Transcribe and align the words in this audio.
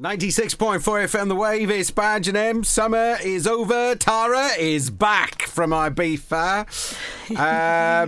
96.4 0.00 0.78
FM 0.78 1.26
The 1.26 1.34
Wave, 1.34 1.70
it's 1.70 1.90
Badge 1.90 2.28
and 2.28 2.36
M. 2.36 2.62
Summer 2.62 3.16
is 3.20 3.48
over. 3.48 3.96
Tara 3.96 4.50
is 4.56 4.90
back 4.90 5.42
from 5.42 5.70
Ibiza. 5.72 6.68
Uh, 7.36 8.06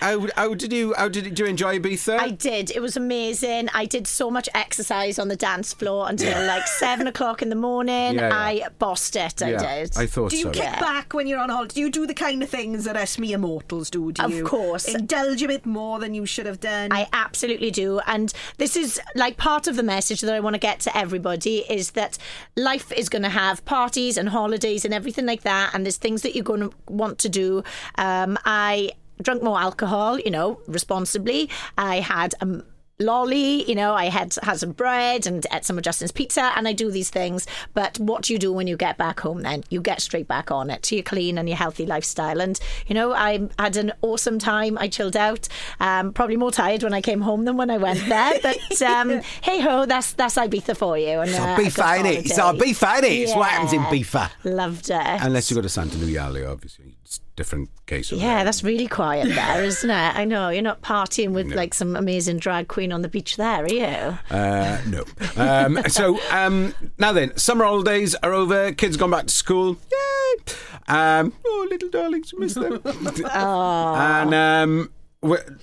how, 0.00 0.28
how 0.36 0.54
did 0.54 0.72
you 0.72 0.94
how 0.96 1.08
did, 1.08 1.24
did 1.24 1.36
you 1.40 1.46
enjoy 1.46 1.80
Ibiza? 1.80 2.20
I 2.20 2.30
did. 2.30 2.70
It 2.70 2.78
was 2.78 2.96
amazing. 2.96 3.68
I 3.74 3.84
did 3.84 4.06
so 4.06 4.30
much 4.30 4.48
exercise 4.54 5.18
on 5.18 5.26
the 5.26 5.34
dance 5.34 5.72
floor 5.74 6.08
until 6.08 6.40
like 6.46 6.68
seven 6.68 7.08
o'clock 7.08 7.42
in 7.42 7.48
the 7.48 7.56
morning. 7.56 8.14
Yeah, 8.14 8.28
yeah. 8.28 8.38
I 8.38 8.68
bossed 8.78 9.16
it. 9.16 9.42
I 9.42 9.50
yeah, 9.50 9.58
did. 9.80 9.96
I 9.96 10.06
thought 10.06 10.30
Do 10.30 10.36
you 10.36 10.44
so. 10.44 10.50
kick 10.52 10.62
Yeah. 10.62 10.78
back 10.78 11.14
when 11.14 11.26
you're 11.26 11.40
on 11.40 11.48
holiday? 11.48 11.74
Do 11.74 11.80
you 11.80 11.90
do 11.90 12.06
the 12.06 12.14
kind 12.14 12.44
of 12.44 12.48
things 12.48 12.84
that 12.84 12.96
us 12.96 13.18
mere 13.18 13.38
mortals 13.38 13.90
do? 13.90 14.12
Do 14.12 14.22
Of 14.22 14.30
you 14.32 14.44
course. 14.44 14.86
indulge 14.86 15.42
a 15.42 15.48
bit 15.48 15.66
more 15.66 15.98
than 15.98 16.14
you 16.14 16.26
should 16.26 16.46
have 16.46 16.60
done? 16.60 16.92
I 16.92 17.08
absolutely 17.12 17.72
do. 17.72 17.98
And 18.06 18.32
this 18.58 18.76
is 18.76 19.00
like 19.16 19.36
part 19.36 19.66
of 19.66 19.74
the 19.74 19.82
message 19.82 20.20
that 20.20 20.32
I 20.32 20.38
want 20.38 20.54
to 20.54 20.60
get 20.60 20.78
to 20.78 20.96
everybody 20.96 21.23
is 21.32 21.92
that 21.92 22.18
life 22.56 22.92
is 22.92 23.08
going 23.08 23.22
to 23.22 23.28
have 23.28 23.64
parties 23.64 24.16
and 24.16 24.28
holidays 24.28 24.84
and 24.84 24.94
everything 24.94 25.26
like 25.26 25.42
that. 25.42 25.74
And 25.74 25.84
there's 25.84 25.96
things 25.96 26.22
that 26.22 26.34
you're 26.34 26.44
going 26.44 26.70
to 26.70 26.72
want 26.88 27.18
to 27.20 27.28
do. 27.28 27.62
Um, 27.96 28.38
I 28.44 28.92
drank 29.22 29.42
more 29.42 29.58
alcohol, 29.60 30.18
you 30.18 30.30
know, 30.30 30.60
responsibly. 30.66 31.48
I 31.78 32.00
had 32.00 32.34
a 32.40 32.62
lolly, 32.98 33.68
you 33.68 33.74
know, 33.74 33.94
I 33.94 34.06
had 34.06 34.34
had 34.42 34.58
some 34.58 34.72
bread 34.72 35.26
and 35.26 35.46
ate 35.52 35.64
some 35.64 35.78
of 35.78 35.84
Justin's 35.84 36.12
pizza 36.12 36.52
and 36.56 36.68
I 36.68 36.72
do 36.72 36.90
these 36.90 37.10
things. 37.10 37.46
But 37.72 37.98
what 37.98 38.22
do 38.22 38.32
you 38.32 38.38
do 38.38 38.52
when 38.52 38.66
you 38.66 38.76
get 38.76 38.96
back 38.96 39.20
home 39.20 39.42
then? 39.42 39.64
You 39.70 39.80
get 39.80 40.00
straight 40.00 40.28
back 40.28 40.50
on 40.50 40.70
it 40.70 40.82
to 40.84 40.96
your 40.96 41.04
clean 41.04 41.38
and 41.38 41.48
your 41.48 41.58
healthy 41.58 41.86
lifestyle. 41.86 42.40
And, 42.40 42.58
you 42.86 42.94
know, 42.94 43.12
I 43.12 43.48
had 43.58 43.76
an 43.76 43.92
awesome 44.02 44.38
time. 44.38 44.78
I 44.78 44.88
chilled 44.88 45.16
out. 45.16 45.48
Um, 45.80 46.12
probably 46.12 46.36
more 46.36 46.52
tired 46.52 46.82
when 46.82 46.94
I 46.94 47.00
came 47.00 47.20
home 47.20 47.44
than 47.44 47.56
when 47.56 47.70
I 47.70 47.78
went 47.78 48.06
there. 48.08 48.32
But 48.44 48.82
um, 48.82 49.20
hey 49.42 49.60
ho, 49.60 49.86
that's 49.86 50.12
that's 50.12 50.34
Ibiza 50.36 50.76
for 50.76 50.98
you. 50.98 51.20
And, 51.20 51.30
It's 51.30 51.38
uh, 51.38 51.82
our 51.82 51.96
a. 51.96 52.08
It's 52.16 52.38
our. 52.38 52.52
Ibiza, 52.54 53.00
innit? 53.00 53.22
It's 53.22 53.34
what 53.34 53.48
happens 53.48 53.72
in. 53.72 53.80
Ibiza. 53.80 54.30
Loved 54.44 54.90
it. 54.90 54.96
Unless 55.22 55.50
you 55.50 55.56
go 55.56 55.62
to 55.62 55.68
Santa 55.68 55.96
Lucia, 55.96 56.50
obviously. 56.50 56.96
Different 57.36 57.68
case. 57.86 58.12
over 58.12 58.22
Yeah, 58.22 58.36
there. 58.36 58.44
that's 58.44 58.62
really 58.62 58.86
quiet 58.86 59.26
there, 59.34 59.64
isn't 59.64 59.90
it? 59.90 60.16
I 60.16 60.24
know. 60.24 60.50
You're 60.50 60.62
not 60.62 60.82
partying 60.82 61.32
with 61.32 61.48
like 61.52 61.74
some 61.74 61.96
amazing 61.96 62.38
drag 62.38 62.68
queen 62.68 62.92
on 62.92 63.02
the 63.02 63.08
beach 63.08 63.36
there, 63.36 63.64
are 63.64 63.68
you? 63.68 64.18
Uh, 64.30 64.80
no. 64.86 65.04
Um, 65.36 65.80
so 65.88 66.18
um, 66.30 66.74
now 66.98 67.10
then, 67.12 67.36
summer 67.36 67.64
holidays 67.64 68.14
are 68.22 68.32
over. 68.32 68.70
Kids 68.72 68.96
gone 68.96 69.10
back 69.10 69.26
to 69.26 69.34
school. 69.34 69.76
Yay! 69.90 70.44
Um, 70.86 71.32
oh, 71.44 71.66
little 71.70 71.88
darlings, 71.90 72.32
we 72.32 72.40
miss 72.40 72.54
them. 72.54 72.80
And 73.24 74.34
um, 74.34 74.92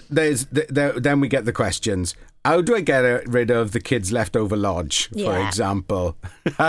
there's 0.10 0.46
th- 0.46 0.68
there, 0.68 1.00
then 1.00 1.20
we 1.22 1.28
get 1.30 1.46
the 1.46 1.54
questions. 1.54 2.16
How 2.44 2.60
do 2.62 2.76
I 2.76 2.82
get 2.82 3.06
uh, 3.06 3.20
rid 3.28 3.52
of 3.52 3.72
the 3.72 3.80
kids' 3.80 4.12
leftover 4.12 4.58
lodge, 4.58 5.08
for 5.10 5.20
Yeah. 5.20 5.48
example? 5.48 6.18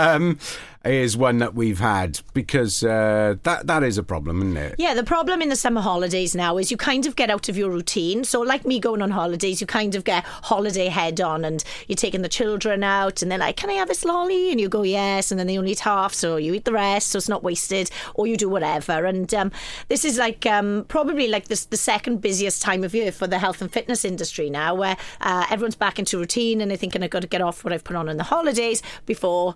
is 0.85 1.15
one 1.15 1.37
that 1.37 1.55
we've 1.55 1.79
had 1.79 2.19
because 2.33 2.83
uh, 2.83 3.35
that 3.43 3.67
that 3.67 3.83
is 3.83 3.97
a 3.97 4.03
problem, 4.03 4.41
isn't 4.41 4.57
it? 4.57 4.75
Yeah, 4.77 4.93
the 4.93 5.03
problem 5.03 5.41
in 5.41 5.49
the 5.49 5.55
summer 5.55 5.81
holidays 5.81 6.35
now 6.35 6.57
is 6.57 6.71
you 6.71 6.77
kind 6.77 7.05
of 7.05 7.15
get 7.15 7.29
out 7.29 7.47
of 7.47 7.57
your 7.57 7.69
routine. 7.69 8.23
So, 8.25 8.41
like 8.41 8.65
me 8.65 8.79
going 8.79 9.01
on 9.01 9.11
holidays, 9.11 9.61
you 9.61 9.67
kind 9.67 9.95
of 9.95 10.03
get 10.03 10.25
holiday 10.25 10.87
head 10.87 11.21
on 11.21 11.45
and 11.45 11.63
you're 11.87 11.95
taking 11.95 12.21
the 12.21 12.29
children 12.29 12.83
out 12.83 13.21
and 13.21 13.31
they're 13.31 13.39
like, 13.39 13.55
Can 13.55 13.69
I 13.69 13.73
have 13.73 13.87
this 13.87 14.03
lolly? 14.03 14.51
And 14.51 14.59
you 14.59 14.67
go, 14.67 14.83
Yes. 14.83 15.31
And 15.31 15.39
then 15.39 15.47
they 15.47 15.57
only 15.57 15.71
eat 15.71 15.79
half, 15.79 16.13
so 16.13 16.35
you 16.35 16.53
eat 16.53 16.65
the 16.65 16.73
rest, 16.73 17.09
so 17.09 17.17
it's 17.17 17.29
not 17.29 17.43
wasted, 17.43 17.89
or 18.15 18.27
you 18.27 18.35
do 18.35 18.49
whatever. 18.49 19.05
And 19.05 19.33
um, 19.33 19.51
this 19.87 20.03
is 20.03 20.17
like 20.17 20.45
um, 20.45 20.85
probably 20.89 21.27
like 21.27 21.47
this, 21.47 21.65
the 21.65 21.77
second 21.77 22.21
busiest 22.21 22.61
time 22.61 22.83
of 22.83 22.93
year 22.93 23.11
for 23.11 23.27
the 23.27 23.39
health 23.39 23.61
and 23.61 23.71
fitness 23.71 24.03
industry 24.03 24.49
now, 24.49 24.75
where 24.75 24.97
uh, 25.21 25.45
everyone's 25.49 25.75
back 25.75 25.97
into 25.97 26.17
routine 26.17 26.59
and 26.59 26.69
they're 26.69 26.77
thinking, 26.77 27.03
I've 27.03 27.09
got 27.09 27.21
to 27.21 27.27
get 27.27 27.41
off 27.41 27.63
what 27.63 27.71
I've 27.71 27.83
put 27.83 27.95
on 27.95 28.09
in 28.09 28.17
the 28.17 28.23
holidays 28.23 28.81
before. 29.05 29.55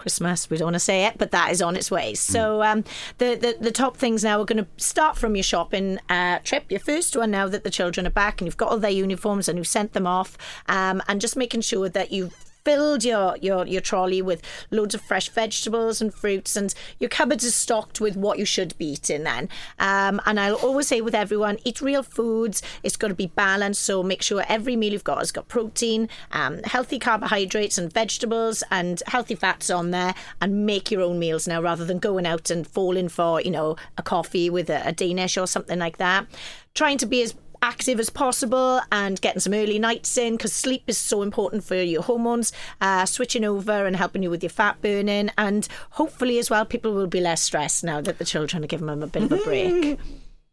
Christmas. 0.00 0.50
We 0.50 0.56
don't 0.56 0.66
want 0.66 0.74
to 0.74 0.80
say 0.80 1.04
it, 1.04 1.18
but 1.18 1.30
that 1.30 1.52
is 1.52 1.62
on 1.62 1.76
its 1.76 1.90
way. 1.90 2.14
So 2.14 2.62
um, 2.62 2.82
the, 3.18 3.36
the 3.36 3.56
the 3.60 3.70
top 3.70 3.96
things 3.96 4.24
now 4.24 4.40
are 4.40 4.44
going 4.44 4.64
to 4.64 4.84
start 4.84 5.16
from 5.16 5.36
your 5.36 5.44
shopping 5.44 5.98
uh, 6.08 6.40
trip. 6.42 6.64
Your 6.70 6.80
first 6.80 7.16
one 7.16 7.30
now 7.30 7.46
that 7.48 7.62
the 7.62 7.70
children 7.70 8.06
are 8.06 8.10
back 8.10 8.40
and 8.40 8.46
you've 8.46 8.56
got 8.56 8.70
all 8.70 8.78
their 8.78 8.90
uniforms 8.90 9.48
and 9.48 9.58
you've 9.58 9.66
sent 9.78 9.92
them 9.92 10.06
off, 10.06 10.36
um, 10.66 11.02
and 11.06 11.20
just 11.20 11.36
making 11.36 11.60
sure 11.60 11.88
that 11.88 12.10
you've 12.10 12.34
filled 12.64 13.04
your, 13.04 13.36
your 13.40 13.66
your 13.66 13.80
trolley 13.80 14.22
with 14.22 14.42
loads 14.70 14.94
of 14.94 15.00
fresh 15.00 15.28
vegetables 15.28 16.00
and 16.00 16.12
fruits 16.12 16.56
and 16.56 16.74
your 16.98 17.08
cupboards 17.08 17.44
are 17.44 17.50
stocked 17.50 18.00
with 18.00 18.16
what 18.16 18.38
you 18.38 18.44
should 18.44 18.76
be 18.78 18.92
eating 18.92 19.24
then. 19.24 19.48
Um, 19.78 20.20
and 20.26 20.38
I'll 20.38 20.54
always 20.56 20.88
say 20.88 21.00
with 21.00 21.14
everyone 21.14 21.58
eat 21.64 21.80
real 21.80 22.02
foods. 22.02 22.62
It's 22.82 22.96
got 22.96 23.08
to 23.08 23.14
be 23.14 23.28
balanced 23.28 23.82
so 23.82 24.02
make 24.02 24.22
sure 24.22 24.44
every 24.48 24.76
meal 24.76 24.92
you've 24.92 25.04
got 25.04 25.18
has 25.18 25.32
got 25.32 25.48
protein 25.48 26.08
um, 26.32 26.62
healthy 26.64 26.98
carbohydrates 26.98 27.78
and 27.78 27.92
vegetables 27.92 28.62
and 28.70 29.02
healthy 29.06 29.34
fats 29.34 29.70
on 29.70 29.90
there 29.90 30.14
and 30.40 30.66
make 30.66 30.90
your 30.90 31.02
own 31.02 31.18
meals 31.18 31.46
now 31.46 31.60
rather 31.60 31.84
than 31.84 31.98
going 31.98 32.26
out 32.26 32.50
and 32.50 32.66
falling 32.66 33.08
for 33.08 33.40
you 33.40 33.50
know 33.50 33.76
a 33.96 34.02
coffee 34.02 34.50
with 34.50 34.70
a, 34.70 34.86
a 34.86 34.92
Danish 34.92 35.36
or 35.36 35.46
something 35.46 35.78
like 35.78 35.98
that. 35.98 36.26
Trying 36.74 36.98
to 36.98 37.06
be 37.06 37.22
as 37.22 37.34
active 37.62 38.00
as 38.00 38.10
possible 38.10 38.80
and 38.90 39.20
getting 39.20 39.40
some 39.40 39.54
early 39.54 39.78
nights 39.78 40.16
in 40.16 40.36
because 40.36 40.52
sleep 40.52 40.82
is 40.86 40.98
so 40.98 41.22
important 41.22 41.62
for 41.64 41.76
your 41.76 42.02
hormones 42.02 42.52
uh, 42.80 43.04
switching 43.04 43.44
over 43.44 43.86
and 43.86 43.96
helping 43.96 44.22
you 44.22 44.30
with 44.30 44.42
your 44.42 44.50
fat 44.50 44.80
burning 44.80 45.30
and 45.36 45.68
hopefully 45.90 46.38
as 46.38 46.50
well 46.50 46.64
people 46.64 46.92
will 46.92 47.06
be 47.06 47.20
less 47.20 47.42
stressed 47.42 47.84
now 47.84 48.00
that 48.00 48.18
the 48.18 48.24
children 48.24 48.64
are 48.64 48.68
giving 48.68 48.86
them 48.86 49.02
a 49.02 49.06
bit 49.06 49.24
of 49.24 49.32
a 49.32 49.36
break 49.38 49.98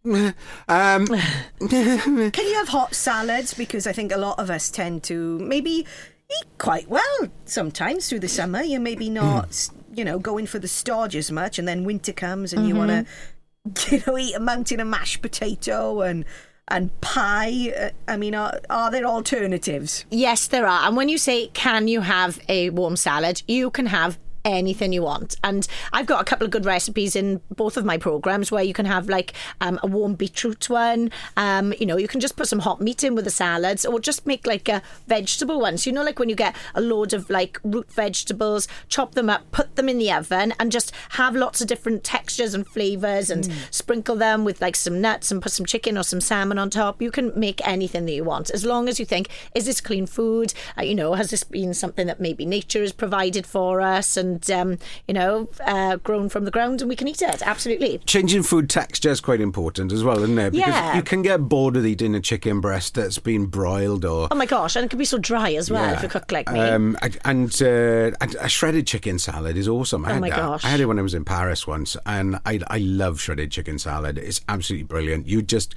Um, 0.05 1.07
Can 1.69 2.47
you 2.47 2.53
have 2.55 2.69
hot 2.69 2.95
salads? 2.95 3.53
Because 3.53 3.85
I 3.87 3.91
think 3.91 4.11
a 4.11 4.17
lot 4.17 4.39
of 4.39 4.49
us 4.49 4.69
tend 4.69 5.03
to 5.03 5.37
maybe 5.39 5.85
eat 6.29 6.57
quite 6.57 6.87
well 6.89 7.27
sometimes 7.45 8.07
through 8.07 8.19
the 8.19 8.29
summer. 8.29 8.61
You're 8.61 8.79
maybe 8.79 9.09
not, 9.09 9.69
you 9.93 10.05
know, 10.05 10.19
going 10.19 10.45
for 10.45 10.59
the 10.59 10.67
stodge 10.67 11.15
as 11.15 11.31
much, 11.31 11.59
and 11.59 11.67
then 11.67 11.83
winter 11.83 12.13
comes 12.13 12.53
and 12.53 12.67
you 12.67 12.75
want 12.75 12.91
to, 12.91 13.91
you 13.95 14.03
know, 14.07 14.17
eat 14.17 14.35
a 14.35 14.39
mountain 14.39 14.79
of 14.79 14.87
mashed 14.87 15.21
potato 15.21 16.01
and 16.01 16.25
and 16.67 16.99
pie. 17.01 17.73
Uh, 17.77 17.89
I 18.07 18.17
mean, 18.17 18.35
are, 18.35 18.59
are 18.69 18.91
there 18.91 19.05
alternatives? 19.05 20.05
Yes, 20.09 20.47
there 20.47 20.67
are. 20.67 20.87
And 20.87 20.95
when 20.95 21.09
you 21.09 21.17
say, 21.17 21.47
can 21.47 21.87
you 21.87 22.01
have 22.01 22.39
a 22.49 22.69
warm 22.71 22.95
salad, 22.95 23.41
you 23.47 23.69
can 23.69 23.87
have 23.87 24.17
anything 24.47 24.93
you 24.93 25.03
want. 25.03 25.35
And 25.43 25.67
I've 25.93 26.05
got 26.05 26.21
a 26.21 26.23
couple 26.23 26.45
of 26.45 26.51
good 26.51 26.65
recipes 26.65 27.15
in 27.15 27.41
both 27.55 27.77
of 27.77 27.85
my 27.85 27.97
programs 27.97 28.51
where 28.51 28.63
you 28.63 28.73
can 28.73 28.85
have 28.85 29.09
like 29.09 29.33
um, 29.61 29.79
a 29.83 29.87
warm 29.87 30.15
beetroot 30.15 30.69
one. 30.69 31.11
Um, 31.35 31.73
you 31.79 31.85
know, 31.85 31.97
you 31.97 32.07
can 32.07 32.19
just 32.19 32.35
put 32.35 32.47
some 32.47 32.59
hot 32.59 32.81
meat 32.81 33.03
in 33.03 33.15
with 33.15 33.25
the 33.25 33.31
salads 33.31 33.85
or 33.85 33.99
just 33.99 34.25
make 34.25 34.47
like 34.47 34.69
a 34.69 34.81
vegetable 35.07 35.59
one. 35.59 35.77
So, 35.77 35.89
you 35.89 35.93
know, 35.93 36.03
like 36.03 36.19
when 36.19 36.29
you 36.29 36.35
get 36.35 36.55
a 36.75 36.81
load 36.81 37.13
of 37.13 37.29
like 37.29 37.59
root 37.63 37.91
vegetables, 37.91 38.67
chop 38.87 39.13
them 39.15 39.29
up, 39.29 39.49
put 39.51 39.75
them 39.75 39.89
in 39.89 39.97
the 39.97 40.11
oven 40.11 40.53
and 40.59 40.71
just 40.71 40.91
have 41.11 41.35
lots 41.35 41.61
of 41.61 41.67
different 41.67 42.03
textures 42.03 42.53
and 42.53 42.65
flavors 42.65 43.29
and 43.29 43.51
sprinkle 43.71 44.15
them 44.15 44.45
with 44.45 44.61
like 44.61 44.75
some 44.75 45.01
nuts 45.01 45.31
and 45.31 45.41
put 45.41 45.51
some 45.51 45.65
chicken 45.65 45.97
or 45.97 46.03
some 46.03 46.21
salmon 46.21 46.57
on 46.57 46.69
top. 46.69 47.01
You 47.01 47.11
can 47.11 47.37
make 47.37 47.65
anything 47.67 48.05
that 48.05 48.13
you 48.13 48.23
want 48.23 48.49
as 48.51 48.65
long 48.65 48.87
as 48.87 48.99
you 48.99 49.05
think, 49.05 49.29
is 49.53 49.65
this 49.65 49.81
clean 49.81 50.05
food? 50.05 50.53
Uh, 50.77 50.83
you 50.83 50.95
know, 50.95 51.13
has 51.13 51.29
this 51.29 51.43
been 51.43 51.73
something 51.73 52.07
that 52.07 52.19
maybe 52.19 52.45
nature 52.45 52.81
has 52.81 52.93
provided 52.93 53.45
for 53.45 53.81
us 53.81 54.15
and, 54.15 54.36
um, 54.49 54.77
you 55.07 55.13
know, 55.13 55.49
uh, 55.65 55.97
grown 55.97 56.29
from 56.29 56.45
the 56.45 56.51
ground 56.51 56.81
and 56.81 56.89
we 56.89 56.95
can 56.95 57.07
eat 57.07 57.21
it? 57.21 57.41
Absolutely. 57.45 57.99
changing 58.05 58.43
food 58.43 58.69
texture 58.69 59.09
is 59.09 59.21
quite 59.21 59.41
important 59.41 59.91
as 59.91 60.03
well, 60.03 60.23
isn't 60.23 60.37
it? 60.37 60.51
Because 60.51 60.67
Yeah. 60.73 60.95
you 60.95 61.03
can 61.03 61.21
get 61.21 61.37
bored 61.49 61.75
with 61.75 61.85
eating 61.85 62.15
a 62.15 62.19
chicken 62.19 62.61
breast 62.61 62.95
that's 62.95 63.19
been 63.19 63.45
broiled 63.47 64.05
or. 64.05 64.27
Oh 64.31 64.35
my 64.35 64.45
gosh, 64.45 64.75
and 64.75 64.85
it 64.85 64.89
can 64.89 64.99
be 64.99 65.05
so 65.05 65.17
dry 65.17 65.53
as 65.53 65.69
well 65.71 65.93
if 65.93 66.03
you 66.03 66.09
cook 66.09 66.31
like 66.31 66.51
me. 66.51 66.59
Um, 66.59 66.97
and 67.01 67.17
and, 67.25 67.61
uh, 67.61 68.11
a 68.39 68.49
shredded 68.49 68.87
chicken 68.87 69.19
salad 69.19 69.57
is 69.57 69.67
awesome. 69.67 70.05
I 70.05 70.09
Oh 70.09 70.13
had 70.13 70.21
my 70.21 70.29
that. 70.29 70.35
gosh. 70.37 70.65
I 70.65 70.69
had 70.69 70.79
it 70.79 70.85
when 70.85 70.99
I 70.99 71.01
was 71.01 71.13
in 71.13 71.25
Paris 71.25 71.65
once, 71.67 71.97
and 72.05 72.39
I 72.45 72.59
I 72.67 72.77
love 72.79 73.19
shredded 73.19 73.51
chicken 73.51 73.79
salad. 73.79 74.17
It's 74.17 74.41
absolutely 74.49 74.83
brilliant. 74.85 75.27
You 75.27 75.41
just 75.41 75.75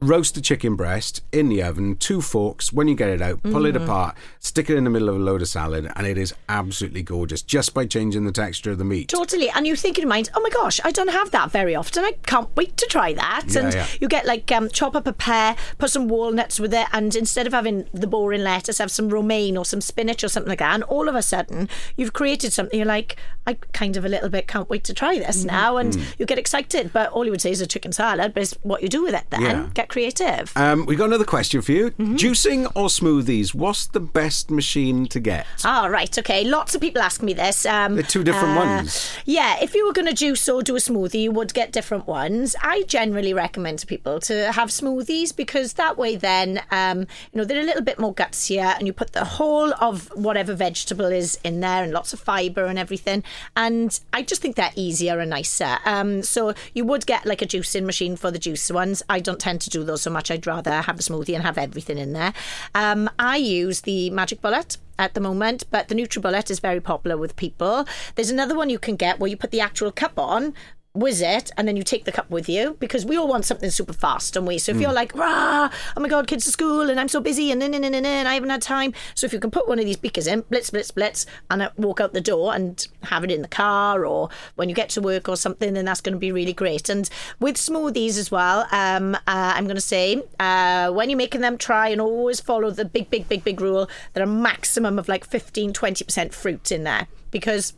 roast 0.00 0.34
the 0.34 0.40
chicken 0.40 0.76
breast 0.76 1.22
in 1.32 1.48
the 1.48 1.62
oven, 1.62 1.96
two 1.96 2.20
forks. 2.20 2.72
When 2.72 2.88
you 2.88 2.94
get 2.94 3.08
it 3.08 3.22
out, 3.22 3.42
pull 3.42 3.62
Mm. 3.62 3.68
it 3.70 3.76
apart, 3.76 4.16
stick 4.38 4.68
it 4.68 4.76
in 4.76 4.84
the 4.84 4.90
middle 4.90 5.08
of 5.08 5.16
a 5.16 5.18
load 5.18 5.40
of 5.40 5.48
salad, 5.48 5.90
and 5.96 6.06
it 6.06 6.18
is 6.18 6.34
absolutely 6.48 7.02
gorgeous 7.02 7.40
just 7.40 7.72
by 7.72 7.86
changing 7.86 8.24
the 8.24 8.32
texture 8.32 8.72
of 8.72 8.78
the 8.78 8.84
meat. 8.84 9.08
Totally. 9.08 9.48
And 9.50 9.66
you 9.66 9.76
think 9.76 9.96
in 9.96 10.02
your 10.02 10.08
mind, 10.08 10.30
oh 10.34 10.40
my 10.42 10.50
gosh, 10.50 10.78
I 10.84 10.90
don't 10.90 11.08
have 11.10 11.30
that 11.30 11.50
very 11.50 11.74
often. 11.74 12.04
I 12.04 12.12
can't 12.26 12.54
wait 12.56 12.76
to 12.76 12.86
try 12.86 13.14
that. 13.14 13.44
Yeah, 13.48 13.60
and 13.60 13.72
yeah. 13.74 13.86
you 14.00 14.08
get 14.08 14.26
like 14.26 14.50
um, 14.52 14.68
chop 14.68 14.94
up 14.94 15.06
a 15.06 15.12
pear, 15.12 15.56
put 15.78 15.90
some 15.90 16.08
walnuts 16.08 16.60
with 16.60 16.74
it, 16.74 16.86
and 16.92 17.14
instead 17.14 17.46
of 17.46 17.52
having 17.54 17.88
the 17.94 18.06
boring 18.06 18.42
lettuce, 18.42 18.78
have 18.78 18.90
some 18.90 19.08
romaine 19.08 19.56
or 19.56 19.64
some 19.64 19.80
spinach 19.80 20.22
or 20.22 20.28
something 20.28 20.50
like 20.50 20.58
that. 20.58 20.74
And 20.74 20.82
all 20.84 21.08
of 21.08 21.14
a 21.14 21.22
sudden, 21.22 21.68
you've 21.96 22.12
created 22.12 22.52
something. 22.52 22.76
You're 22.78 22.86
like, 22.86 23.16
I 23.46 23.54
kind 23.72 23.96
of 23.96 24.04
a 24.04 24.08
little 24.08 24.28
bit 24.28 24.48
can't 24.48 24.68
wait 24.68 24.84
to 24.84 24.92
try 24.94 25.18
this 25.18 25.38
Mm-hmm. 25.38 25.46
now. 25.46 25.76
And 25.78 25.94
you 26.18 26.26
get 26.26 26.38
excited. 26.38 26.92
But 26.92 27.10
all 27.12 27.24
you 27.24 27.30
would 27.30 27.40
say 27.40 27.52
is 27.52 27.60
a 27.60 27.66
chicken 27.66 27.92
salad, 27.92 28.34
but 28.34 28.42
it's 28.42 28.52
what 28.62 28.82
you 28.82 28.88
do 28.88 29.02
with 29.02 29.14
it 29.14 29.24
then. 29.30 29.40
Yeah. 29.42 29.68
Get 29.84 29.90
creative. 29.90 30.50
Um, 30.56 30.86
we 30.86 30.96
got 30.96 31.06
another 31.06 31.26
question 31.26 31.60
for 31.60 31.72
you. 31.72 31.90
Mm-hmm. 31.90 32.16
Juicing 32.16 32.64
or 32.74 32.86
smoothies? 32.88 33.54
What's 33.54 33.86
the 33.86 34.00
best 34.00 34.50
machine 34.50 35.04
to 35.08 35.20
get? 35.20 35.46
Oh, 35.62 35.88
right, 35.88 36.18
okay. 36.18 36.42
Lots 36.42 36.74
of 36.74 36.80
people 36.80 37.02
ask 37.02 37.22
me 37.22 37.34
this. 37.34 37.66
Um, 37.66 37.96
They're 37.96 38.02
two 38.02 38.24
different 38.24 38.56
uh, 38.56 38.60
ones. 38.60 39.14
Yeah, 39.26 39.58
if 39.60 39.74
you 39.74 39.86
were 39.86 39.92
going 39.92 40.06
to 40.06 40.14
juice 40.14 40.48
or 40.48 40.62
do 40.62 40.74
a 40.74 40.78
smoothie, 40.78 41.24
you 41.24 41.32
would 41.32 41.52
get 41.52 41.70
different 41.70 42.06
ones. 42.06 42.56
I 42.62 42.84
generally 42.84 43.34
recommend 43.34 43.80
to 43.80 43.86
people 43.86 44.20
to 44.20 44.52
have 44.52 44.70
smoothies 44.70 45.36
because 45.36 45.74
that 45.74 45.98
way, 45.98 46.16
then, 46.16 46.62
um, 46.70 47.00
you 47.00 47.06
know, 47.34 47.44
they're 47.44 47.60
a 47.60 47.64
little 47.64 47.82
bit 47.82 47.98
more 47.98 48.14
gutsier 48.14 48.74
and 48.78 48.86
you 48.86 48.94
put 48.94 49.12
the 49.12 49.26
whole 49.26 49.74
of 49.82 50.08
whatever 50.16 50.54
vegetable 50.54 51.12
is 51.12 51.38
in 51.44 51.60
there 51.60 51.82
and 51.84 51.92
lots 51.92 52.14
of 52.14 52.20
fibre 52.20 52.64
and 52.64 52.78
everything. 52.78 53.22
And 53.54 54.00
I 54.14 54.22
just 54.22 54.40
think 54.40 54.56
they're 54.56 54.72
easier 54.76 55.18
and 55.18 55.28
nicer. 55.28 55.76
Um, 55.84 56.22
so 56.22 56.54
you 56.72 56.86
would 56.86 57.04
get 57.04 57.26
like 57.26 57.42
a 57.42 57.46
juicing 57.46 57.84
machine 57.84 58.16
for 58.16 58.30
the 58.30 58.38
juice 58.38 58.70
ones. 58.70 59.02
I 59.10 59.20
don't 59.20 59.38
tend 59.38 59.60
to 59.60 59.70
do 59.74 59.84
those 59.84 60.02
so 60.02 60.10
much. 60.10 60.30
I'd 60.30 60.46
rather 60.46 60.82
have 60.82 60.98
a 60.98 61.02
smoothie 61.02 61.34
and 61.34 61.42
have 61.42 61.58
everything 61.58 61.98
in 61.98 62.12
there. 62.12 62.32
Um, 62.74 63.10
I 63.18 63.36
use 63.36 63.82
the 63.82 64.10
Magic 64.10 64.40
Bullet 64.40 64.78
at 64.98 65.14
the 65.14 65.20
moment, 65.20 65.64
but 65.70 65.88
the 65.88 65.94
NutriBullet 65.94 66.50
is 66.50 66.60
very 66.60 66.80
popular 66.80 67.16
with 67.16 67.34
people. 67.36 67.86
There's 68.14 68.30
another 68.30 68.56
one 68.56 68.70
you 68.70 68.78
can 68.78 68.96
get 68.96 69.18
where 69.18 69.28
you 69.28 69.36
put 69.36 69.50
the 69.50 69.60
actual 69.60 69.90
cup 69.90 70.18
on. 70.18 70.54
Whiz 70.94 71.20
it, 71.20 71.50
and 71.56 71.66
then 71.66 71.76
you 71.76 71.82
take 71.82 72.04
the 72.04 72.12
cup 72.12 72.30
with 72.30 72.48
you 72.48 72.76
because 72.78 73.04
we 73.04 73.16
all 73.16 73.26
want 73.26 73.44
something 73.44 73.68
super 73.68 73.92
fast, 73.92 74.34
don't 74.34 74.46
we? 74.46 74.58
So 74.58 74.70
if 74.70 74.80
you're 74.80 74.92
like, 74.92 75.12
rah, 75.16 75.68
oh 75.96 76.00
my 76.00 76.08
god, 76.08 76.28
kids 76.28 76.44
to 76.44 76.52
school, 76.52 76.88
and 76.88 77.00
I'm 77.00 77.08
so 77.08 77.20
busy, 77.20 77.50
and, 77.50 77.60
and, 77.62 77.74
and, 77.74 77.84
and, 77.84 78.06
and 78.06 78.28
I 78.28 78.34
haven't 78.34 78.50
had 78.50 78.62
time. 78.62 78.94
So 79.16 79.24
if 79.24 79.32
you 79.32 79.40
can 79.40 79.50
put 79.50 79.66
one 79.66 79.80
of 79.80 79.86
these 79.86 79.96
beakers 79.96 80.28
in, 80.28 80.42
blitz, 80.42 80.70
blitz, 80.70 80.92
blitz, 80.92 81.26
and 81.50 81.68
walk 81.76 82.00
out 82.00 82.12
the 82.12 82.20
door 82.20 82.54
and 82.54 82.86
have 83.02 83.24
it 83.24 83.32
in 83.32 83.42
the 83.42 83.48
car 83.48 84.06
or 84.06 84.28
when 84.54 84.68
you 84.68 84.74
get 84.74 84.88
to 84.90 85.00
work 85.00 85.28
or 85.28 85.36
something, 85.36 85.74
then 85.74 85.84
that's 85.84 86.00
going 86.00 86.12
to 86.12 86.18
be 86.18 86.30
really 86.30 86.52
great. 86.52 86.88
And 86.88 87.10
with 87.40 87.56
smoothies 87.56 88.16
as 88.16 88.30
well, 88.30 88.68
um, 88.70 89.16
uh, 89.16 89.18
I'm 89.26 89.64
going 89.64 89.74
to 89.74 89.80
say 89.80 90.22
uh, 90.38 90.92
when 90.92 91.10
you're 91.10 91.16
making 91.16 91.40
them, 91.40 91.58
try 91.58 91.88
and 91.88 92.00
always 92.00 92.38
follow 92.38 92.70
the 92.70 92.84
big, 92.84 93.10
big, 93.10 93.28
big, 93.28 93.42
big 93.42 93.60
rule 93.60 93.90
that 94.12 94.22
a 94.22 94.26
maximum 94.26 95.00
of 95.00 95.08
like 95.08 95.24
15, 95.24 95.72
20% 95.72 96.32
fruit 96.32 96.70
in 96.70 96.84
there 96.84 97.08
because 97.32 97.72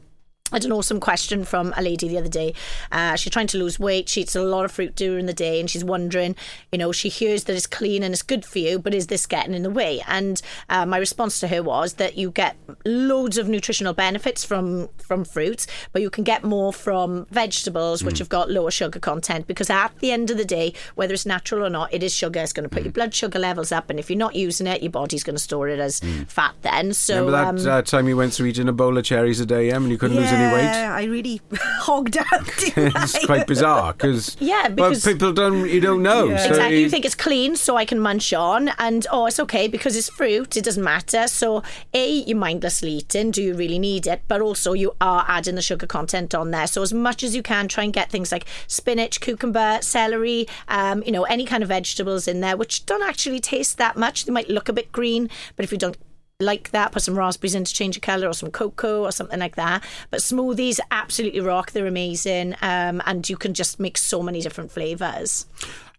I 0.52 0.56
had 0.56 0.64
an 0.64 0.72
awesome 0.72 1.00
question 1.00 1.44
from 1.44 1.74
a 1.76 1.82
lady 1.82 2.08
the 2.08 2.18
other 2.18 2.28
day. 2.28 2.54
Uh, 2.92 3.16
she's 3.16 3.32
trying 3.32 3.48
to 3.48 3.58
lose 3.58 3.78
weight. 3.78 4.08
She 4.08 4.22
eats 4.22 4.36
a 4.36 4.42
lot 4.42 4.64
of 4.64 4.72
fruit 4.72 4.94
during 4.94 5.26
the 5.26 5.32
day, 5.32 5.60
and 5.60 5.68
she's 5.68 5.84
wondering, 5.84 6.36
you 6.72 6.78
know, 6.78 6.92
she 6.92 7.08
hears 7.08 7.44
that 7.44 7.56
it's 7.56 7.66
clean 7.66 8.02
and 8.02 8.12
it's 8.12 8.22
good 8.22 8.44
for 8.44 8.58
you, 8.58 8.78
but 8.78 8.94
is 8.94 9.08
this 9.08 9.26
getting 9.26 9.54
in 9.54 9.62
the 9.62 9.70
way? 9.70 10.02
And 10.06 10.40
uh, 10.68 10.86
my 10.86 10.98
response 10.98 11.40
to 11.40 11.48
her 11.48 11.62
was 11.62 11.94
that 11.94 12.16
you 12.16 12.30
get 12.30 12.56
loads 12.84 13.38
of 13.38 13.48
nutritional 13.48 13.92
benefits 13.94 14.44
from 14.44 14.88
from 14.98 15.24
fruits, 15.24 15.66
but 15.92 16.02
you 16.02 16.10
can 16.10 16.24
get 16.24 16.44
more 16.44 16.72
from 16.72 17.26
vegetables, 17.30 18.02
which 18.02 18.18
have 18.18 18.28
got 18.28 18.50
lower 18.50 18.70
sugar 18.70 18.98
content. 18.98 19.46
Because 19.46 19.70
at 19.70 19.96
the 19.98 20.12
end 20.12 20.30
of 20.30 20.36
the 20.36 20.44
day, 20.44 20.72
whether 20.94 21.14
it's 21.14 21.26
natural 21.26 21.64
or 21.64 21.70
not, 21.70 21.92
it 21.92 22.02
is 22.02 22.12
sugar. 22.12 22.40
It's 22.40 22.52
going 22.52 22.68
to 22.68 22.74
put 22.74 22.84
your 22.84 22.92
blood 22.92 23.14
sugar 23.14 23.38
levels 23.38 23.72
up, 23.72 23.90
and 23.90 23.98
if 23.98 24.10
you're 24.10 24.18
not 24.18 24.34
using 24.34 24.66
it, 24.66 24.82
your 24.82 24.92
body's 24.92 25.24
going 25.24 25.36
to 25.36 25.42
store 25.42 25.68
it 25.68 25.80
as 25.80 26.00
fat. 26.28 26.54
Then, 26.62 26.92
so 26.92 27.26
Remember 27.26 27.30
that 27.32 27.66
um, 27.66 27.78
uh, 27.78 27.82
time 27.82 28.08
you 28.08 28.16
went 28.16 28.32
through 28.32 28.46
eating 28.46 28.68
a 28.68 28.72
bowl 28.72 28.96
of 28.96 29.04
cherries 29.04 29.40
a 29.40 29.46
day, 29.46 29.70
Em, 29.70 29.82
and 29.84 29.92
you 29.92 29.98
couldn't 29.98 30.16
lose 30.16 30.30
any 30.40 30.52
weight? 30.54 30.62
Yeah, 30.64 30.94
I 30.94 31.04
really 31.04 31.40
hogged 31.54 32.16
out. 32.16 32.26
it's 32.32 33.26
quite 33.26 33.46
bizarre 33.46 33.92
because 33.98 34.36
Yeah, 34.40 34.68
because- 34.68 35.04
well, 35.04 35.14
people 35.14 35.32
don't 35.32 35.68
you 35.68 35.80
don't 35.80 36.02
know. 36.02 36.28
Yeah. 36.28 36.38
So 36.38 36.48
Exactly. 36.50 36.76
you- 36.78 36.84
You 36.84 36.90
think 36.90 37.04
it's 37.04 37.14
clean, 37.14 37.56
so 37.56 37.76
I 37.76 37.84
can 37.84 37.98
munch 38.00 38.32
on, 38.32 38.68
and 38.78 39.06
oh, 39.10 39.26
it's 39.26 39.40
okay 39.40 39.66
because 39.68 39.96
it's 39.96 40.08
fruit. 40.08 40.56
It 40.56 40.64
doesn't 40.64 40.82
matter. 40.84 41.26
So, 41.28 41.62
a 41.92 42.08
you're 42.26 42.36
mindlessly 42.38 42.92
eating. 42.92 43.30
Do 43.32 43.42
you 43.42 43.54
really 43.54 43.78
need 43.78 44.06
it? 44.06 44.22
But 44.28 44.40
also, 44.40 44.72
you 44.72 44.92
are 45.00 45.24
adding 45.28 45.54
the 45.56 45.62
sugar 45.62 45.86
content 45.86 46.34
on 46.34 46.50
there. 46.52 46.66
So, 46.66 46.82
as 46.82 46.92
much 46.92 47.22
as 47.22 47.34
you 47.34 47.42
can, 47.42 47.66
try 47.68 47.84
and 47.84 47.92
get 47.92 48.10
things 48.10 48.30
like 48.30 48.46
spinach, 48.68 49.20
cucumber, 49.20 49.78
celery, 49.82 50.46
um, 50.68 51.02
you 51.04 51.12
know, 51.12 51.24
any 51.24 51.44
kind 51.44 51.62
of 51.62 51.68
vegetables 51.68 52.28
in 52.28 52.40
there, 52.40 52.56
which 52.56 52.86
don't 52.86 53.02
actually 53.02 53.40
taste 53.40 53.78
that 53.78 53.96
much. 53.96 54.24
They 54.24 54.32
might 54.32 54.48
look 54.48 54.68
a 54.68 54.72
bit 54.72 54.92
green, 54.92 55.28
but 55.56 55.64
if 55.64 55.72
you 55.72 55.78
don't 55.78 55.96
like 56.40 56.70
that, 56.70 56.92
put 56.92 57.02
some 57.02 57.16
raspberries 57.16 57.54
in 57.54 57.64
to 57.64 57.72
change 57.72 57.94
the 57.94 58.00
colour 58.00 58.28
or 58.28 58.34
some 58.34 58.50
cocoa 58.50 59.04
or 59.04 59.12
something 59.12 59.40
like 59.40 59.56
that. 59.56 59.82
But 60.10 60.20
smoothies 60.20 60.78
absolutely 60.90 61.40
rock. 61.40 61.72
They're 61.72 61.86
amazing. 61.86 62.54
Um, 62.60 63.02
and 63.06 63.28
you 63.28 63.36
can 63.36 63.54
just 63.54 63.80
make 63.80 63.96
so 63.96 64.22
many 64.22 64.40
different 64.42 64.70
flavours. 64.70 65.46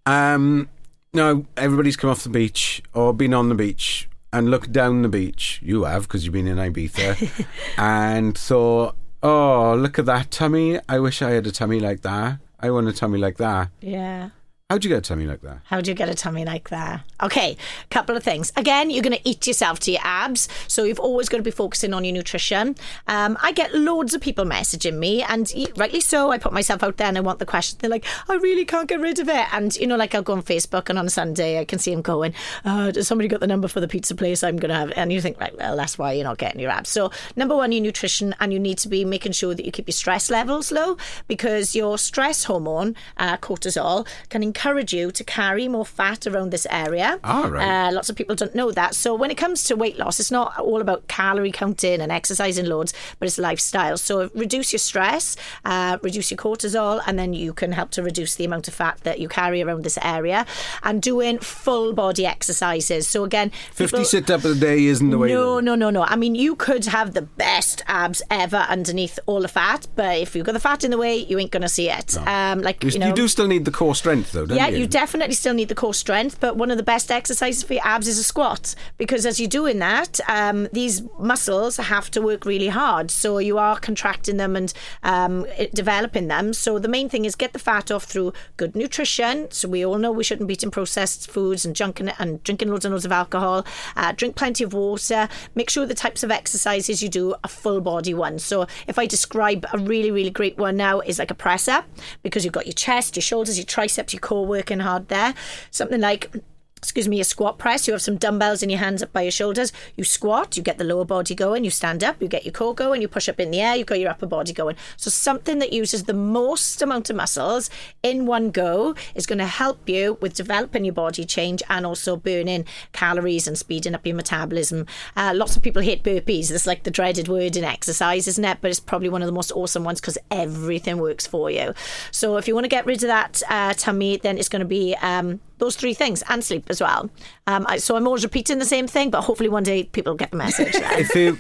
Um, 0.05 0.69
no, 1.13 1.45
everybody's 1.55 1.97
come 1.97 2.09
off 2.09 2.23
the 2.23 2.29
beach 2.29 2.83
or 2.93 3.13
been 3.13 3.33
on 3.33 3.49
the 3.49 3.55
beach 3.55 4.07
and 4.31 4.51
looked 4.51 4.71
down 4.71 5.01
the 5.01 5.09
beach. 5.09 5.59
You 5.63 5.85
have 5.85 6.03
because 6.03 6.23
you've 6.23 6.33
been 6.33 6.47
in 6.47 6.57
Ibiza 6.57 7.45
and 7.77 8.37
thought, 8.37 8.95
"Oh, 9.23 9.75
look 9.75 9.97
at 9.97 10.05
that 10.05 10.29
tummy! 10.29 10.79
I 10.87 10.99
wish 10.99 11.21
I 11.21 11.31
had 11.31 11.47
a 11.47 11.51
tummy 11.51 11.79
like 11.79 12.01
that. 12.01 12.39
I 12.59 12.69
want 12.69 12.87
a 12.87 12.93
tummy 12.93 13.17
like 13.17 13.37
that." 13.37 13.69
Yeah. 13.81 14.29
How'd 14.69 14.83
you 14.83 14.89
get 14.89 14.97
a 14.97 15.01
tummy 15.01 15.25
like 15.25 15.39
that? 15.43 15.59
How 15.63 15.79
do 15.79 15.89
you 15.89 15.95
get 15.95 16.09
a 16.09 16.13
tummy 16.13 16.43
like 16.43 16.67
that? 16.71 16.99
Okay, 17.23 17.55
a 17.85 17.87
couple 17.87 18.17
of 18.17 18.23
things. 18.23 18.51
Again, 18.57 18.89
you're 18.89 19.01
going 19.01 19.15
to 19.15 19.29
eat 19.29 19.47
yourself 19.47 19.79
to 19.79 19.91
your 19.91 20.01
abs, 20.03 20.49
so 20.67 20.83
you've 20.83 20.99
always 20.99 21.29
got 21.29 21.37
to 21.37 21.43
be 21.43 21.51
focusing 21.51 21.93
on 21.93 22.03
your 22.03 22.13
nutrition. 22.13 22.75
Um, 23.07 23.37
I 23.41 23.53
get 23.53 23.73
loads 23.73 24.13
of 24.13 24.19
people 24.19 24.43
messaging 24.43 24.97
me, 24.97 25.23
and 25.23 25.49
rightly 25.77 26.01
so. 26.01 26.31
I 26.31 26.37
put 26.37 26.51
myself 26.51 26.83
out 26.83 26.97
there 26.97 27.07
and 27.07 27.17
I 27.17 27.21
want 27.21 27.39
the 27.39 27.45
question. 27.45 27.77
They're 27.79 27.89
like, 27.89 28.03
I 28.27 28.35
really 28.35 28.65
can't 28.65 28.89
get 28.89 28.99
rid 28.99 29.19
of 29.19 29.29
it. 29.29 29.45
And, 29.53 29.73
you 29.77 29.87
know, 29.87 29.95
like 29.95 30.13
I'll 30.13 30.21
go 30.21 30.33
on 30.33 30.43
Facebook 30.43 30.89
and 30.89 30.99
on 30.99 31.05
a 31.05 31.09
Sunday, 31.09 31.61
I 31.61 31.63
can 31.63 31.79
see 31.79 31.91
them 31.91 32.01
going, 32.01 32.33
oh, 32.65 32.91
Does 32.91 33.07
somebody 33.07 33.29
got 33.29 33.39
the 33.39 33.47
number 33.47 33.69
for 33.69 33.79
the 33.79 33.87
pizza 33.87 34.15
place 34.15 34.43
I'm 34.43 34.57
going 34.57 34.71
to 34.71 34.75
have? 34.75 34.91
And 34.97 35.13
you 35.13 35.21
think, 35.21 35.39
right, 35.39 35.57
well, 35.57 35.77
that's 35.77 35.97
why 35.97 36.11
you're 36.11 36.25
not 36.25 36.39
getting 36.39 36.59
your 36.59 36.71
abs. 36.71 36.89
So, 36.89 37.09
number 37.37 37.55
one, 37.55 37.71
your 37.71 37.83
nutrition, 37.83 38.35
and 38.41 38.51
you 38.51 38.59
need 38.59 38.79
to 38.79 38.89
be 38.89 39.05
making 39.05 39.31
sure 39.31 39.55
that 39.55 39.65
you 39.65 39.71
keep 39.71 39.87
your 39.87 39.93
stress 39.93 40.29
levels 40.29 40.73
low 40.73 40.97
because 41.29 41.73
your 41.73 41.97
stress 41.97 42.43
hormone, 42.43 42.97
uh, 43.15 43.37
cortisol, 43.37 44.05
can 44.27 44.43
encourage 44.57 44.91
you 44.91 45.11
to 45.11 45.23
carry 45.23 45.67
more 45.67 45.85
fat 45.85 46.25
around 46.25 46.49
this 46.49 46.65
area. 46.71 47.19
Ah, 47.23 47.47
right. 47.47 47.87
Uh, 47.87 47.91
lots 47.91 48.09
of 48.09 48.15
people 48.15 48.35
don't 48.35 48.55
know 48.55 48.71
that. 48.71 48.95
So 48.95 49.13
when 49.13 49.29
it 49.29 49.37
comes 49.37 49.63
to 49.65 49.75
weight 49.75 49.99
loss, 49.99 50.19
it's 50.19 50.31
not 50.31 50.57
all 50.57 50.81
about 50.81 51.07
calorie 51.07 51.51
counting 51.51 52.01
and 52.01 52.11
exercising 52.11 52.65
loads, 52.65 52.91
but 53.19 53.27
it's 53.27 53.37
lifestyle. 53.37 53.97
So 53.97 54.31
reduce 54.33 54.73
your 54.73 54.79
stress, 54.79 55.35
uh, 55.63 55.99
reduce 56.01 56.31
your 56.31 56.39
cortisol, 56.39 57.01
and 57.05 57.19
then 57.19 57.33
you 57.33 57.53
can 57.53 57.71
help 57.73 57.91
to 57.91 58.01
reduce 58.01 58.33
the 58.35 58.45
amount 58.45 58.67
of 58.67 58.73
fat 58.73 58.97
that 59.03 59.19
you 59.19 59.29
carry 59.29 59.61
around 59.61 59.83
this 59.83 59.99
area. 60.01 60.45
And 60.81 61.01
doing 61.03 61.37
full 61.37 61.93
body 61.93 62.25
exercises. 62.25 63.07
So 63.07 63.23
again, 63.23 63.51
Fifty 63.71 63.97
people- 63.97 64.05
sit 64.05 64.31
up 64.31 64.43
a 64.43 64.55
day 64.55 64.85
isn't 64.85 65.11
the 65.11 65.19
way. 65.19 65.27
no, 65.31 65.59
no, 65.59 65.75
no, 65.75 65.91
no. 65.91 66.01
I 66.03 66.15
mean, 66.15 66.33
you 66.33 66.55
could 66.55 66.85
have 66.85 67.13
the 67.13 67.21
best 67.21 67.83
abs 67.87 68.23
ever 68.31 68.65
underneath 68.69 69.19
all 69.27 69.41
the 69.41 69.47
fat, 69.47 69.85
but 69.95 70.17
if 70.17 70.35
you've 70.35 70.45
got 70.47 70.53
the 70.53 70.59
fat 70.59 70.83
in 70.83 70.89
the 70.89 70.97
way, 70.97 71.15
you 71.15 71.37
ain't 71.37 71.51
going 71.51 71.61
to 71.61 71.69
see 71.69 71.89
it. 71.91 72.17
Um, 72.27 72.61
like 72.63 72.83
You, 72.83 72.89
you 72.89 72.99
know, 72.99 73.07
you 73.09 73.13
do 73.13 73.27
still 73.27 73.47
need 73.47 73.65
the 73.65 73.71
core 73.71 73.93
strength, 73.93 74.31
though, 74.31 74.46
don't 74.47 74.57
yeah, 74.57 74.67
you? 74.67 74.79
you 74.79 74.87
definitely 74.87 75.35
still 75.35 75.53
need 75.53 75.69
the 75.69 75.75
core 75.75 75.93
strength, 75.93 76.39
but 76.39 76.57
one 76.57 76.71
of 76.71 76.77
the 76.77 76.83
best 76.83 77.11
exercises 77.11 77.63
for 77.63 77.73
your 77.73 77.85
abs 77.85 78.07
is 78.07 78.17
a 78.17 78.23
squat 78.23 78.75
because 78.97 79.25
as 79.25 79.39
you're 79.39 79.49
doing 79.49 79.79
that, 79.79 80.19
um, 80.27 80.67
these 80.71 81.03
muscles 81.19 81.77
have 81.77 82.09
to 82.11 82.21
work 82.21 82.45
really 82.45 82.69
hard. 82.69 83.11
So 83.11 83.37
you 83.39 83.57
are 83.57 83.79
contracting 83.79 84.37
them 84.37 84.55
and 84.55 84.73
um, 85.03 85.45
developing 85.73 86.27
them. 86.27 86.53
So 86.53 86.79
the 86.79 86.87
main 86.87 87.09
thing 87.09 87.25
is 87.25 87.35
get 87.35 87.53
the 87.53 87.59
fat 87.59 87.91
off 87.91 88.05
through 88.05 88.33
good 88.55 88.75
nutrition. 88.75 89.51
So 89.51 89.67
we 89.67 89.85
all 89.85 89.97
know 89.97 90.11
we 90.11 90.23
shouldn't 90.23 90.47
be 90.47 90.53
eating 90.53 90.71
processed 90.71 91.29
foods 91.29 91.65
and 91.65 91.75
junking 91.75 92.13
and 92.19 92.41
drinking 92.43 92.69
loads 92.69 92.85
and 92.85 92.93
loads 92.93 93.05
of 93.05 93.11
alcohol. 93.11 93.65
Uh, 93.95 94.11
drink 94.13 94.35
plenty 94.35 94.63
of 94.63 94.73
water. 94.73 95.27
Make 95.55 95.69
sure 95.69 95.85
the 95.85 95.93
types 95.93 96.23
of 96.23 96.31
exercises 96.31 97.03
you 97.03 97.09
do 97.09 97.35
are 97.43 97.49
full 97.49 97.81
body 97.81 98.13
ones. 98.13 98.43
So 98.43 98.67
if 98.87 98.97
I 98.97 99.05
describe 99.05 99.65
a 99.73 99.77
really, 99.77 100.11
really 100.11 100.29
great 100.29 100.57
one 100.57 100.77
now 100.77 101.01
is 101.01 101.19
like 101.19 101.31
a 101.31 101.35
press 101.35 101.67
up 101.67 101.85
because 102.23 102.43
you've 102.43 102.53
got 102.53 102.65
your 102.65 102.73
chest, 102.73 103.15
your 103.15 103.21
shoulders, 103.21 103.57
your 103.57 103.65
triceps, 103.65 104.13
your 104.13 104.21
core 104.21 104.36
working 104.45 104.79
hard 104.79 105.07
there. 105.07 105.33
Something 105.71 106.01
like 106.01 106.31
excuse 106.77 107.07
me, 107.07 107.19
a 107.19 107.23
squat 107.23 107.57
press. 107.57 107.87
You 107.87 107.93
have 107.93 108.01
some 108.01 108.17
dumbbells 108.17 108.63
in 108.63 108.69
your 108.69 108.79
hands 108.79 109.01
up 109.03 109.11
by 109.11 109.23
your 109.23 109.31
shoulders. 109.31 109.73
You 109.95 110.03
squat, 110.03 110.55
you 110.55 110.63
get 110.63 110.77
the 110.77 110.83
lower 110.83 111.05
body 111.05 111.35
going. 111.35 111.63
You 111.63 111.71
stand 111.71 112.03
up, 112.03 112.21
you 112.21 112.27
get 112.27 112.45
your 112.45 112.53
core 112.53 112.75
going. 112.75 113.01
You 113.01 113.07
push 113.07 113.27
up 113.27 113.39
in 113.39 113.51
the 113.51 113.61
air, 113.61 113.75
you've 113.75 113.87
got 113.87 113.99
your 113.99 114.09
upper 114.09 114.27
body 114.27 114.53
going. 114.53 114.75
So 114.95 115.09
something 115.09 115.59
that 115.59 115.73
uses 115.73 116.03
the 116.03 116.13
most 116.13 116.81
amount 116.81 117.09
of 117.09 117.15
muscles 117.15 117.69
in 118.03 118.25
one 118.25 118.51
go 118.51 118.95
is 119.15 119.25
going 119.25 119.39
to 119.39 119.47
help 119.47 119.89
you 119.89 120.17
with 120.21 120.35
developing 120.35 120.85
your 120.85 120.93
body 120.93 121.25
change 121.25 121.63
and 121.69 121.85
also 121.85 122.15
burning 122.15 122.65
calories 122.93 123.47
and 123.47 123.57
speeding 123.57 123.95
up 123.95 124.05
your 124.05 124.15
metabolism. 124.15 124.85
Uh, 125.15 125.33
lots 125.35 125.55
of 125.55 125.63
people 125.63 125.81
hate 125.81 126.03
burpees. 126.03 126.51
It's 126.51 126.67
like 126.67 126.83
the 126.83 126.91
dreaded 126.91 127.27
word 127.27 127.57
in 127.57 127.63
exercise, 127.63 128.27
isn't 128.27 128.45
it? 128.45 128.59
But 128.61 128.71
it's 128.71 128.79
probably 128.79 129.09
one 129.09 129.21
of 129.21 129.27
the 129.27 129.33
most 129.33 129.51
awesome 129.51 129.83
ones 129.83 129.99
because 129.99 130.17
everything 130.29 130.97
works 130.97 131.25
for 131.25 131.49
you. 131.49 131.73
So 132.11 132.37
if 132.37 132.47
you 132.47 132.53
want 132.53 132.65
to 132.65 132.69
get 132.69 132.85
rid 132.85 133.03
of 133.03 133.07
that 133.07 133.41
uh, 133.49 133.73
tummy, 133.73 134.17
then 134.17 134.37
it's 134.37 134.49
going 134.49 134.61
to 134.61 134.65
be 134.65 134.95
um, 135.01 135.39
those 135.57 135.75
three 135.75 135.93
things 135.93 136.23
and 136.29 136.43
sleep 136.43 136.65
as 136.69 136.81
well. 136.81 137.09
Um, 137.47 137.65
I, 137.67 137.77
so 137.77 137.95
I'm 137.95 138.07
always 138.07 138.23
repeating 138.23 138.59
the 138.59 138.65
same 138.65 138.87
thing, 138.87 139.09
but 139.09 139.21
hopefully 139.21 139.49
one 139.49 139.63
day 139.63 139.83
people 139.83 140.13
get 140.15 140.31
the 140.31 140.37
message. 140.37 140.73
if 140.75 141.13
you 141.15 141.37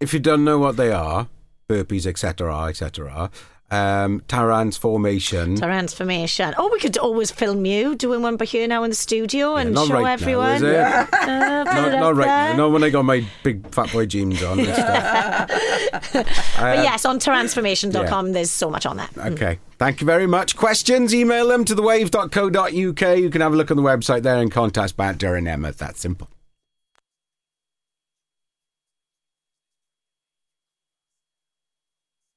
if 0.00 0.14
you 0.14 0.20
don't 0.20 0.44
know 0.44 0.58
what 0.58 0.76
they 0.76 0.92
are, 0.92 1.28
burpees, 1.68 2.06
etc., 2.06 2.66
etc., 2.66 3.30
um, 3.70 4.22
transformation. 4.28 5.56
Transformation. 5.56 6.54
Oh, 6.58 6.68
we 6.72 6.78
could 6.80 6.96
always 6.98 7.30
film 7.30 7.64
you 7.64 7.94
doing 7.94 8.22
one 8.22 8.36
by 8.36 8.44
here 8.44 8.66
now 8.66 8.82
in 8.82 8.90
the 8.90 8.96
studio 8.96 9.56
and 9.56 9.72
not 9.74 9.88
show 9.88 9.94
right 9.94 10.02
now, 10.02 10.12
everyone. 10.12 10.56
is 10.56 10.62
it? 10.62 10.76
Uh, 10.76 11.06
Not, 11.70 11.92
not 12.00 12.16
right 12.16 12.26
now. 12.26 12.56
Not 12.56 12.72
when 12.72 12.82
I 12.84 12.90
got 12.90 13.04
my 13.04 13.24
big 13.42 13.66
fat 13.72 13.92
boy 13.92 14.06
jeans 14.06 14.42
on 14.42 14.58
and 14.60 14.68
stuff. 14.74 16.12
But 16.58 16.78
yes, 16.78 17.04
on 17.04 17.18
transformation.com, 17.18 18.32
there's 18.32 18.50
so 18.50 18.70
much 18.70 18.86
on 18.86 18.96
that. 18.96 19.16
Okay. 19.16 19.58
Thank 19.78 20.00
you 20.00 20.06
very 20.06 20.26
much. 20.26 20.56
Questions, 20.56 21.14
email 21.14 21.48
them 21.48 21.64
to 21.64 21.74
thewave.co.uk. 21.74 23.18
You 23.18 23.30
can 23.30 23.40
have 23.40 23.52
a 23.52 23.56
look 23.56 23.70
on 23.70 23.76
the 23.76 23.82
website 23.82 24.22
there 24.22 24.36
and 24.36 24.50
contact 24.50 24.96
Banter 24.96 25.36
and 25.36 25.46
Emma. 25.48 25.72
That's 25.72 26.00
simple. 26.00 26.28